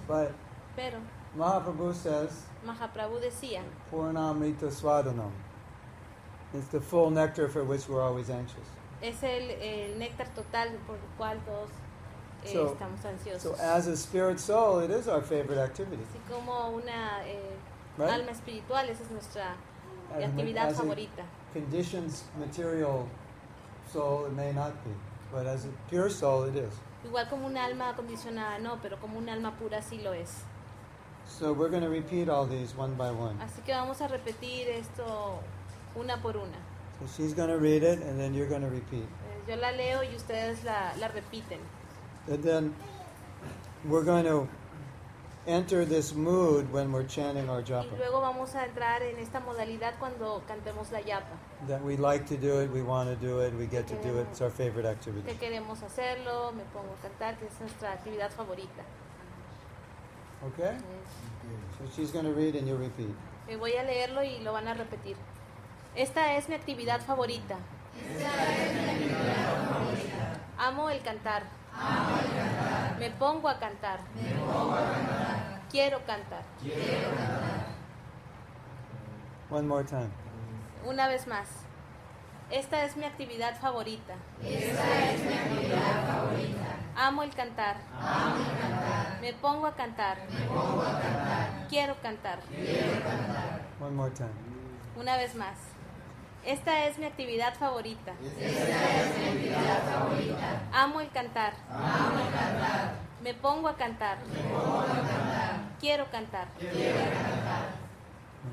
But 0.06 0.32
Pero 0.76 0.98
Mahaprabhu 1.36 1.94
says, 1.94 2.30
Mahaprabhu 2.66 3.20
decía, 3.20 3.62
Purnamrita 3.90 4.70
Swadanam. 4.70 5.30
It's 6.52 6.66
the 6.68 6.80
full 6.80 7.10
nectar 7.10 7.48
for 7.48 7.64
which 7.64 7.88
we're 7.88 8.02
always 8.02 8.28
anxious. 8.28 8.66
es 9.02 9.22
el, 9.22 9.50
el 9.62 9.98
néctar 9.98 10.28
total 10.34 10.68
por 10.86 10.96
el 10.96 11.00
cual 11.16 11.38
todos 11.46 11.70
eh, 12.44 12.52
So- 12.52 12.74
estamos 12.74 13.00
ansiosos. 13.04 13.40
So 13.40 13.54
as 13.58 13.86
a 13.86 13.96
spirit 13.96 14.38
soul, 14.38 14.80
it 14.80 14.90
is 14.90 15.08
our 15.08 15.22
favorite 15.22 15.58
activity. 15.58 16.02
Así 16.02 16.20
como 16.30 16.70
una 16.76 17.22
eh, 17.26 17.56
Right? 17.96 18.10
alma 18.10 18.30
espiritual, 18.32 18.88
esa 18.90 19.02
es 19.04 19.10
nuestra 19.10 19.54
As 20.14 20.24
actividad 20.24 20.68
as 20.68 20.76
favorita. 20.76 21.24
conditions 21.54 22.24
material 22.38 23.06
soul, 23.92 24.26
it 24.26 24.32
may 24.32 24.52
not 24.52 24.72
be. 24.84 24.90
But 25.32 25.46
as 25.46 25.64
a 25.64 25.68
pure 25.88 26.10
soul, 26.10 26.44
it 26.44 26.56
is. 26.56 26.72
Igual 27.04 27.28
como 27.28 27.46
un 27.46 27.56
alma 27.56 27.90
acondicionada, 27.90 28.58
no, 28.60 28.78
pero 28.82 28.96
como 28.98 29.18
un 29.18 29.28
alma 29.28 29.52
pura 29.58 29.80
sí 29.82 30.02
lo 30.02 30.12
es. 30.12 30.44
So 31.26 31.52
we're 31.52 31.68
going 31.70 31.82
to 31.82 31.88
repeat 31.88 32.28
all 32.28 32.46
these 32.46 32.76
one 32.76 32.94
by 32.94 33.10
one. 33.10 33.38
Así 33.40 33.62
que 33.64 33.72
vamos 33.72 34.00
a 34.00 34.08
repetir 34.08 34.68
esto 34.68 35.38
una 35.96 36.20
por 36.20 36.36
una. 36.36 36.58
So 36.98 37.06
she's 37.06 37.32
going 37.34 37.48
to 37.48 37.58
read 37.58 37.82
it, 37.82 38.02
and 38.02 38.18
then 38.18 38.34
you're 38.34 38.48
going 38.48 38.62
to 38.62 38.68
repeat. 38.68 39.04
Eh, 39.04 39.50
Yo 39.50 39.56
la 39.56 39.70
leo 39.70 40.02
y 40.02 40.14
ustedes 40.14 40.64
la, 40.64 40.92
la 40.98 41.08
repiten. 41.08 41.60
And 42.28 42.42
then 42.42 42.74
we're 43.84 44.04
going 44.04 44.24
to 44.24 44.46
enter 45.46 45.84
this 45.86 46.12
mood 46.14 46.70
when 46.72 46.92
we're 46.92 47.06
chanting 47.06 47.48
our 47.48 47.60
Y 47.60 47.64
japa. 47.64 47.96
luego 47.96 48.20
vamos 48.20 48.54
a 48.54 48.64
entrar 48.66 49.02
en 49.02 49.18
esta 49.18 49.40
modalidad 49.40 49.94
cuando 49.98 50.42
cantemos 50.46 50.90
la 50.92 51.00
yapa. 51.00 51.36
That 51.66 51.82
we 51.82 51.96
like 51.96 52.26
to 52.26 52.36
do 52.36 52.60
it, 52.60 52.70
we 52.70 52.82
want 52.82 53.08
to 53.08 53.16
do 53.16 53.40
it, 53.40 53.52
we 53.54 53.66
get 53.66 53.86
to 53.88 53.94
do 54.02 54.18
it. 54.20 54.26
It's 54.30 54.40
our 54.40 54.50
favorite 54.50 54.86
activity. 54.86 55.22
Que 55.22 55.32
activity. 55.32 55.38
queremos 55.58 55.82
hacerlo, 55.82 56.52
me 56.52 56.62
pongo 56.72 56.94
a 56.98 57.02
cantar, 57.02 57.36
que 57.38 57.46
es 57.46 57.60
nuestra 57.60 57.92
actividad 57.92 58.30
favorita. 58.30 58.82
Okay? 60.46 60.76
So 61.78 61.84
she's 61.96 62.10
going 62.12 62.24
to 62.26 62.32
read, 62.32 62.54
and 62.54 62.66
you 62.68 62.76
repeat. 62.76 63.14
eh, 63.48 63.56
voy 63.56 63.72
a 63.76 63.82
leerlo 63.82 64.22
y 64.22 64.38
lo 64.42 64.52
van 64.52 64.68
a 64.68 64.74
repetir. 64.74 65.16
Esta 65.96 66.36
es 66.36 66.48
mi 66.48 66.54
actividad 66.54 67.00
favorita. 67.00 67.56
Amo 70.58 70.88
el 70.90 71.00
cantar. 71.02 71.42
Me 73.00 73.10
pongo 73.10 73.48
a 73.48 73.58
cantar. 73.58 74.00
Quiero 75.70 76.04
cantar. 76.04 76.42
One 79.50 79.66
more 79.66 79.84
time. 79.84 80.10
Una 80.84 81.08
vez 81.08 81.26
más. 81.26 81.48
Esta 82.50 82.84
es 82.84 82.98
mi 82.98 83.06
actividad 83.06 83.58
favorita. 83.58 84.16
Amo 86.94 87.22
el 87.22 87.34
cantar. 87.34 87.76
Me 89.22 89.32
pongo 89.32 89.66
a 89.66 89.74
cantar. 89.74 90.18
Quiero 91.70 91.96
cantar. 92.02 92.40
One 93.80 93.92
more 93.92 94.10
time. 94.10 94.28
Una 94.94 95.16
vez 95.16 95.34
más. 95.34 95.56
Esta 96.44 96.86
es 96.86 96.98
mi 96.98 97.04
actividad 97.04 97.54
favorita. 97.54 98.12
Amo 100.72 101.00
el 101.02 101.10
cantar. 101.10 101.52
Me 103.22 103.34
pongo 103.34 103.68
a 103.68 103.76
cantar. 103.76 104.18
Quiero 105.78 106.10
cantar. 106.10 106.48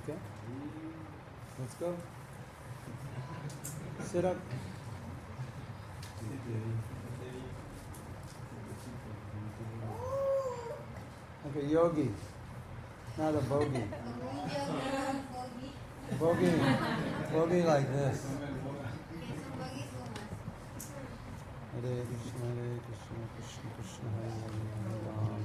Okay? 0.04 0.18
Let's 1.60 1.76
go. 1.76 1.96
Sit 4.04 4.26
up. 4.26 4.36
Like 11.46 11.64
a 11.64 11.66
yogi, 11.66 12.12
not 13.18 13.36
a 13.36 13.40
bogey. 13.40 13.84
Bogey, 16.20 16.52
bogey 17.34 17.64
like 17.64 17.92
this. 17.92 18.26
Hare 21.78 21.96
कृष्ण 22.10 22.40
Hare 22.42 22.70
कृष्ण 22.86 23.26
कृष्ण 23.34 23.70
कृष्ण 23.70 24.14
हरे 24.14 24.30
हरे 24.38 24.96
राम 25.02 25.37